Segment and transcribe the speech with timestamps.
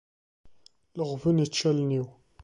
[0.97, 2.07] Leɣben ičča allen-iw.